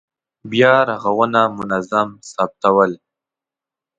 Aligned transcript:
بیا 0.51 0.73
رغونه 0.89 1.41
منظم 1.57 2.07
ثبتول. 2.31 2.91